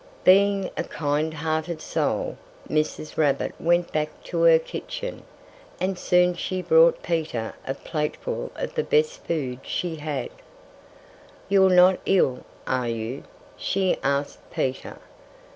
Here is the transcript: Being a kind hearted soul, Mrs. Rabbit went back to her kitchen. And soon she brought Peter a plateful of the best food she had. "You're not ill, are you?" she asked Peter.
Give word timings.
Being 0.23 0.71
a 0.75 0.83
kind 0.83 1.31
hearted 1.31 1.79
soul, 1.79 2.35
Mrs. 2.67 3.17
Rabbit 3.17 3.53
went 3.59 3.91
back 3.93 4.23
to 4.23 4.41
her 4.41 4.57
kitchen. 4.57 5.21
And 5.79 5.95
soon 5.95 6.33
she 6.33 6.63
brought 6.63 7.03
Peter 7.03 7.53
a 7.67 7.75
plateful 7.75 8.51
of 8.55 8.73
the 8.73 8.83
best 8.83 9.23
food 9.27 9.59
she 9.61 9.97
had. 9.97 10.31
"You're 11.49 11.69
not 11.69 11.99
ill, 12.07 12.43
are 12.65 12.89
you?" 12.89 13.25
she 13.55 13.95
asked 14.01 14.39
Peter. 14.49 14.97